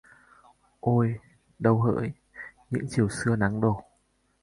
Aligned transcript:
Ôi! 0.81 1.15
Đâu 1.59 1.79
hỡi? 1.81 2.11
Những 2.69 2.85
chiều 2.89 3.09
xưa 3.09 3.35
nắng 3.35 3.61
đổ 3.61 3.81